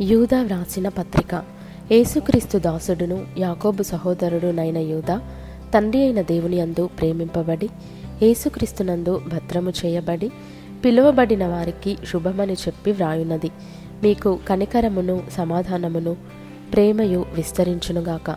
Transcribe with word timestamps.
యూదా 0.00 0.42
వ్రాసిన 0.42 0.88
పత్రిక. 0.88 1.42
యేసుక్రీస్తు 1.92 2.58
దాసుడును 2.58 3.26
యాకోబు 3.38 3.82
సహోదరుడునైన 3.82 4.78
యూదా 4.78 5.20
తండ్రి 5.74 6.02
అయిన 6.02 6.22
దేవుని 6.22 6.60
అందు 6.60 6.90
ప్రేమింపబడి 7.00 7.68
యేసుక్రీస్తునందు 8.22 9.20
భద్రము 9.28 9.70
చేయబడి 9.70 10.30
పిలువబడిన 10.84 11.46
వారికి 11.46 11.98
శుభమని 12.12 12.52
చెప్పి 12.52 12.92
వ్రాయున్నది. 12.92 13.50
మీకు 14.02 14.38
కనికరమును 14.48 15.22
సమాధానమును 15.32 16.16
ప్రేమయు 16.72 17.24
విస్తరించునుగాక. 17.34 18.30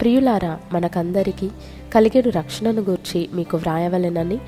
ప్రియులారా 0.00 0.58
మనకందరికీ 0.72 1.48
కలిగేడు 1.94 2.30
రక్షణను 2.30 2.82
గూర్చి 2.82 3.28
మీకు 3.34 3.56
వ్రాయవలెనని 3.56 4.38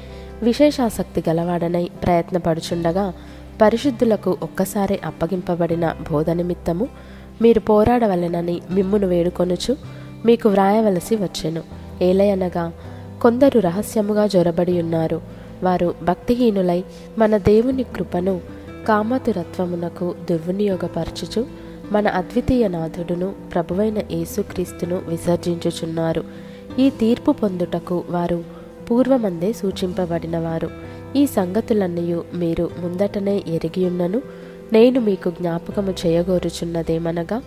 విశేషాసక్తి 0.43 1.23
గలవాడనై 1.29 1.89
ప్రయత్నపడుచుండగా 2.03 3.15
పరిశుద్ధులకు 3.61 4.37
ఒక్కసారి 4.43 5.01
అప్పగింపబడిన 5.05 5.95
బోధ 6.11 6.31
నిమిత్తము 6.31 6.89
మీరు 7.43 7.61
పోరాడవలెనని 7.61 8.61
మిమ్మును 8.71 9.07
వేడుకొనుచు 9.07 9.77
మీకు 10.27 10.49
వ్రాయవలసి 10.49 11.17
వచ్చెను. 11.17 11.63
ఏలయనగా 12.03 12.73
కొందరు 13.23 13.59
రహస్యముగా 13.61 14.27
జొరబడి 14.27 14.83
ఉన్నారు. 14.83 15.21
వారు 15.63 15.95
భక్తిహీనులై 16.03 16.85
మన 17.19 17.37
దేవుని 17.37 17.83
కృపను 17.83 18.41
కామతురత్వమునకు 18.89 20.15
దుర్వినియోగపరచుచు 20.31 21.47
మన 21.93 22.09
అద్వితీయ 22.09 22.69
నాథుడును 22.69 23.33
ప్రభువైన 23.55 23.99
యేసుక్రీస్తును 23.99 24.97
విసర్జించుచున్నారు. 24.97 26.25
ఈ 26.79 26.91
తీర్పు 26.91 27.33
పొందుటకు 27.33 28.05
వారు 28.11 28.45
పూర్వమందే 28.91 29.53
సూచింపబడినవారు. 29.53 30.71
ఈ 31.17 31.27
సంగతులన్నయు 31.27 32.25
మీరు 32.35 32.71
ముందటనే 32.79 33.45
ఎరిగియున్నను. 33.47 34.23
నేను 34.73 35.01
మీకు 35.01 35.31
జ్ఞాపకము 35.31 35.95
చేయగోరుచున్నదేమనగా 36.07 37.43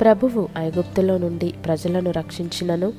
ప్రభువు 0.00 0.48
ఐగుప్తులో 0.58 1.18
నుండి 1.18 1.54
ప్రజలను 1.64 2.10
రక్షించినను. 2.10 2.92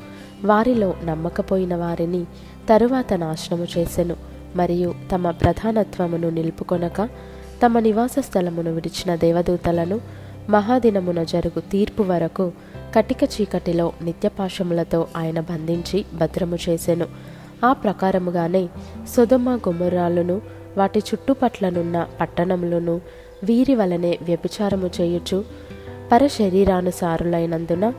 వారిలో 0.46 0.94
నమ్మకపోయిన 1.06 1.76
వారిని 1.76 2.24
తరువాత 2.70 3.14
నాశనము 3.14 3.68
చేసెను. 3.78 4.16
మరియు 4.56 4.96
తమ 5.12 5.32
ప్రధానత్వమును 5.32 6.30
నిలుపుకొనక 6.30 7.10
తమ 7.66 7.80
నివాస 7.80 8.16
స్థలమును 8.20 8.74
విడిచిన 8.74 9.16
దేవదూతలను 9.16 10.02
మహాదినమున 10.50 11.24
జరుగు 11.24 11.60
తీర్పు 11.60 12.04
వరకు 12.04 12.52
కటిక 12.96 13.18
చీకటిలో 13.24 13.94
నిత్యపాశములతో 14.02 15.08
ఆయన 15.18 15.40
బంధించి 15.40 16.06
భద్రము 16.14 16.58
చేసెను. 16.70 17.35
ఆ 17.64 17.74
ప్రకారముగానే 17.74 18.68
సుధమ 19.16 19.56
గుమ్మరాలను 19.56 20.42
వాటి 20.78 21.00
చుట్టుపట్లనున్న 21.00 22.08
పట్టణములను 22.22 23.02
వీరి 23.44 23.76
వలనే 23.76 24.20
వ్యభిచారము 24.22 24.90
చేయుచు 25.02 25.44
పరశరీరానుసారులైనందున 26.12 27.94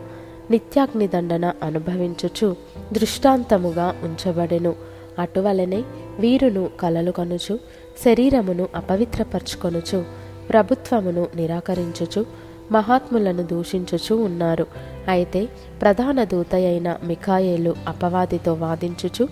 నిత్యాగ్ని 0.50 1.08
దండన 1.08 1.52
అనుభవించుచు 1.62 2.56
దృష్టాంతముగా 2.92 3.94
ఉంచబడెను. 4.04 4.74
అటువలనే 5.18 5.82
వీరును 6.20 6.70
కలలు 6.80 7.10
కనుచు 7.10 7.58
శరీరమును 8.04 8.68
అపవిత్రపరచుకొనుచు 8.76 10.04
ప్రభుత్వమును 10.50 11.26
నిరాకరించుచు 11.36 12.26
మహాత్ములను 12.72 13.42
దూషించుచు 13.42 14.14
ఉన్నారు. 14.14 14.66
అయితే 15.08 15.48
ప్రధాన 15.82 16.24
దూత 16.24 16.54
అయిన 16.54 16.96
మిఖాయేలు 17.04 17.74
అపవాదితో 17.88 18.52
వాదించుచు 18.52 19.28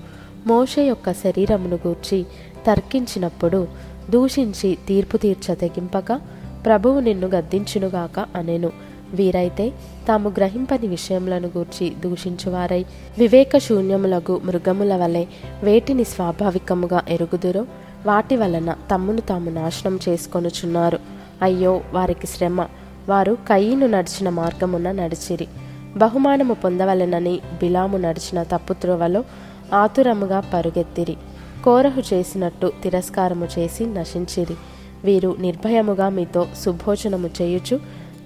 మోషే 0.47 0.83
యొక్క 0.87 1.13
శరీరమును 1.13 1.79
గూర్చి 1.87 2.27
తర్కించినప్పుడు 2.67 3.69
దూషించి 4.11 4.79
తీర్పు 4.89 5.17
తీర్చ 5.17 5.55
తెగింపక 5.55 6.13
ప్రభువు 6.65 7.01
నిన్ను 7.01 7.27
గద్దించునుగాక 7.27 8.27
అనెను. 8.37 8.71
వీరైతే 9.15 9.73
తాము 10.09 10.29
గ్రహింపని 10.29 10.87
విషయములను 10.87 11.51
గూర్చి 11.59 11.93
దూషించువారై 12.05 12.85
వివేక 13.19 13.59
శూన్యములగు 13.59 14.41
మృగముల 14.45 14.97
వలె 14.97 15.25
వేటిని 15.63 16.05
స్వాభావికముగా 16.05 17.03
ఎరుగుదురో 17.09 17.67
వాటి 18.07 18.37
వలన 18.37 18.77
తమ్మును 18.91 19.21
తాము 19.21 19.51
నాశనం 19.51 19.99
చేసుకొనుచున్నారు. 20.09 20.99
అయ్యో 21.43 21.81
వారికి 21.93 22.27
శ్రమ. 22.27 22.61
వారు 23.09 23.35
కయ్యను 23.35 23.87
నడిచిన 23.87 24.29
మార్గమున 24.29 24.93
నడిచిరి. 24.93 25.49
బహుమానము 25.97 26.55
పొందవలెనని 26.55 27.37
బిలాము 27.37 27.97
నడిచిన 27.97 28.43
తప్పుత్రువలో 28.43 29.25
ఆతురముగా 29.73 30.41
పరుగెత్తిరి. 30.41 31.17
కోరహు 31.65 32.03
చేసినట్టు 32.15 32.73
తిరస్కారము 32.83 33.49
చేసి 33.59 33.87
నశించిరి. 33.87 34.57
వీరు 35.05 35.37
నిర్భయముగా 35.41 36.09
మీతో 36.09 36.47
సుభోజనము 36.65 37.31
చేయుచు 37.43 37.81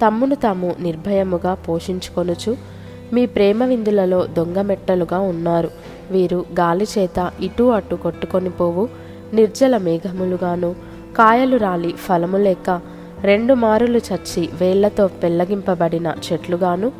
తమ్మును 0.07 0.35
తాము 0.35 0.75
నిర్భయముగా 0.81 1.55
పోషించుకొనుచు 1.55 2.57
మీ 3.13 3.27
ప్రేమ 3.27 3.65
విందులలో 3.65 4.27
దొంగ 4.27 4.63
మెట్టలుగా 4.63 5.19
ఉన్నారు. 5.19 5.71
వీరు 6.11 6.45
గాలి 6.61 6.87
చేత 6.99 7.33
ఇటు 7.41 7.65
అటు 7.65 7.95
కొట్టుకొని 7.95 8.51
పోవు 8.51 8.89
నిర్జల 9.35 9.77
మేఘములుగాను 9.77 10.75
కాయలు 11.19 11.57
రాలి 11.57 11.93
ఫలము 11.93 12.37
లేక 12.37 12.81
రెండు 13.23 13.55
మారులు 13.55 13.99
చచ్చి 13.99 14.49
వేళ్ళతో 14.61 15.07
పెళ్ళగింపబడిన 15.07 16.15
చెట్లుగాను 16.27 16.93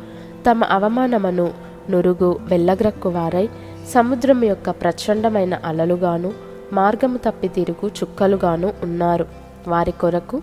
తమ 0.49 0.63
అవమానమును 0.63 1.51
నురుగు 1.89 2.39
వెళ్ళగ్రక్కువారై 2.43 3.45
వారై 3.45 3.49
సముద్రం 3.93 4.43
యొక్క 4.43 4.69
ప్రచండమైన 4.69 5.53
అలలుగాను 5.65 6.31
మార్గము 6.73 7.17
తప్పి 7.17 7.47
తిరుగు 7.47 7.87
చుక్కలుగాను 7.87 8.73
ఉన్నారు. 8.83 9.25
వారి 9.67 9.91
కొరకు 9.91 10.37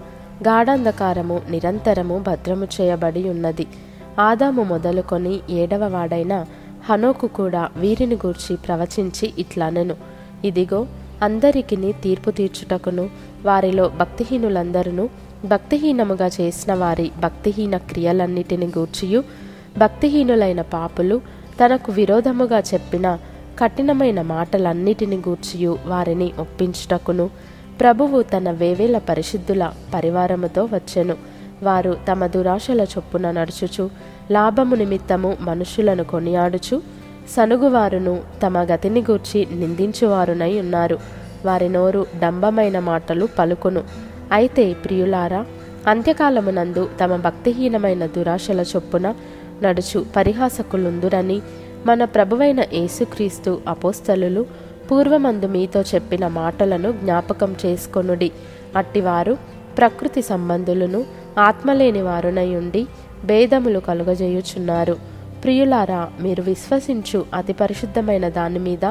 గాఢాంధకారము 0.48 1.36
నిరంతరము 1.50 2.16
భద్రము 2.26 2.66
చేయబడి 2.76 3.22
ఉన్నది. 3.28 3.66
ఆదాము 4.18 4.62
మొదలుకొని 4.62 5.34
ఏడవ 5.50 5.84
వాడైన 5.88 6.34
హనోకు 6.90 7.26
కూడా 7.26 7.62
వీరిని 7.76 8.14
గూర్చి 8.14 8.56
ప్రవచించి 8.56 9.26
ఇట్లనెను. 9.38 9.96
ఇదిగో 10.44 10.80
అందరికిని 11.22 11.90
తీర్పు 12.04 12.30
తీర్చుటకును 12.30 13.04
వారిలో 13.44 13.84
భక్తిహీనులందరూ 13.88 15.08
భక్తిహీనముగా 15.44 16.28
చేసిన 16.40 16.74
వారి 16.74 17.10
భక్తిహీన 17.22 17.76
క్రియలన్నిటిని 17.90 18.66
గూర్చియు 18.66 19.20
భక్తిహీనులైన 19.78 20.60
పాపులు 20.74 21.16
తనకు 21.60 21.92
విరోధముగా 21.92 22.58
చెప్పిన 22.60 23.06
కఠినమైన 23.59 24.22
మాటలన్నిటిని 24.22 25.17
గూర్చియు 25.17 25.78
వారిని 25.87 26.33
ఒప్పించుటకును. 26.39 27.31
ప్రభువు 27.81 28.22
తన 28.22 28.50
వేవేల 28.50 28.99
పరిశుద్ధుల 28.99 29.72
పరివారముతో 29.94 30.65
వచ్చెను. 30.65 31.15
వారు 31.62 31.97
తమ 32.09 32.27
దురాశల 32.27 32.81
చొప్పున 32.81 33.31
నడుచుచు 33.31 33.91
లాభము 34.31 34.75
నిమిత్తము 34.75 35.37
మనుషులను 35.41 36.05
కొనియాడుచు 36.05 36.83
సనుగువారును 37.37 38.21
తమ 38.43 38.59
గతిని 38.59 39.00
గూర్చి 39.00 39.47
నిందించువారునై 39.53 40.61
ఉన్నారు. 40.61 40.99
వారి 41.44 41.69
నోరు 41.69 42.06
డంబమైన 42.23 42.78
మాటలు 42.78 43.28
పలుకును. 43.38 43.84
అయితే 44.33 44.73
ప్రియులారా 44.73 45.47
అంత్యకాలమునందు 45.87 46.88
తమ 47.00 47.17
భక్తిహీనమైన 47.17 48.06
దురాశల 48.06 48.61
చొప్పున 48.61 49.15
నడుచు 49.62 50.06
పరిహాసకులుందురని 50.17 51.43
మన 51.86 52.04
ప్రభువైన 52.04 52.60
యేసుక్రీస్తు 52.72 53.50
అపోస్తలులు 53.69 54.42
పూర్వమందు 54.91 55.47
మీతో 55.47 55.80
చెప్పిన 55.80 56.24
మాటలను 56.36 56.92
జ్ఞాపకం 56.92 57.50
చేసుకొనుడి. 57.62 58.28
అట్టివారు 58.76 59.34
ప్రకృతి 59.78 60.22
సంబంధులను 60.22 61.00
ఆత్మలేని 61.38 62.02
వారునై 62.02 62.54
ఉండి 62.54 62.82
భేదములు 63.25 63.80
కలుగజేయుచున్నారు. 63.80 64.96
ప్రియులారా 65.44 66.00
మీరు 66.20 66.42
విశ్వసించు 66.42 67.25
అతి 67.34 67.52
పరిశుద్ధమైన 67.52 68.28
దాని 68.28 68.58
మీద 68.58 68.84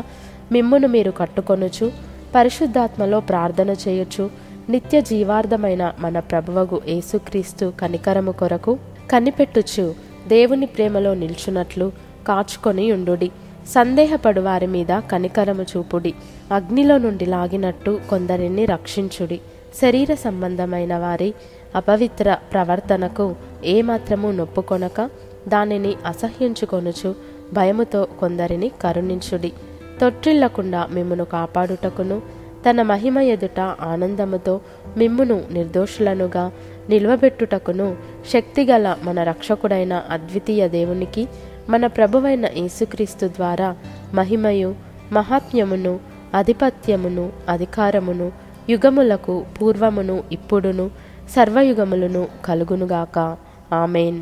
మిమ్మును 0.51 0.88
మీరు 0.88 1.11
కట్టుకొనుచు 1.11 1.88
పరిశుద్ధాత్మలో 2.35 3.19
ప్రార్థన 3.19 3.72
చేయొచ్చు 3.88 4.23
నిత్య 4.69 5.01
జీవార్థమైన 5.01 5.84
మన 6.00 6.19
ప్రభువగు 6.19 6.78
యేసుక్రీస్తు 6.88 7.66
కనికరము 7.81 8.31
కొరకు 8.31 8.73
కనిపెట్టుచు 9.11 9.85
దేవుని 10.28 10.66
ప్రేమలో 10.66 11.14
నిల్చున్నట్లు 11.14 11.87
కాచుకొని 12.27 12.91
ఉండుడి. 12.91 13.31
సందేహపడు 13.67 14.41
వారి 14.41 14.67
మీద 14.67 14.87
కనికరము 15.11 15.63
చూపుడి. 15.63 16.13
అగ్నిలో 16.51 16.97
నుండి 16.97 17.25
లాగినట్టు 17.25 17.99
కొందరిని 18.09 18.66
రక్షించుడి. 18.66 19.39
శరీర 19.81 20.13
సంబంధమైన 20.13 20.97
వారి 20.97 21.33
అపవిత్ర 21.75 22.37
ప్రవర్తనకు 22.53 23.35
ఏమాత్రము 23.63 24.31
నొప్పుకొనక 24.31 25.09
దానిని 25.47 25.95
అసహ్యించుకొనుచు 26.05 27.16
భయముతో 27.53 28.07
కొందరిని 28.19 28.72
కరుణించుడి. 28.81 29.51
తొట్టిల్లకుండా 30.01 30.87
మిమ్మును 30.91 31.25
కాపాడుటకును 31.25 32.22
తన 32.69 32.81
మహిమ 32.81 33.19
ఎదుట 33.19 33.59
ఆనందముతో 33.59 34.61
మిమ్మును 34.97 35.41
నిర్దోషులనుగా 35.51 36.51
నిల్వబెట్టుటకును 36.89 37.95
శక్తిగల 38.33 38.95
మన 39.03 39.23
రక్షకుడైన 39.23 40.03
అద్వితీయ 40.09 40.67
దేవునికి 40.67 41.27
మన 41.70 41.88
ప్రభువైన 41.88 42.46
యేసుక్రీస్తు 42.46 43.28
ద్వారా 43.28 43.76
మహిమయు 44.14 44.76
మహాత్మ్యమును 45.12 46.00
ఆధిపత్యమును 46.35 47.34
అధికారమును 47.50 48.32
యుగములకు 48.70 49.46
పూర్వమును 49.62 50.23
ఇప్పుడును 50.32 50.91
సర్వయుగములను 51.35 52.28
కలుగునుగాక. 52.46 53.38
ఆమెన్. 53.73 54.20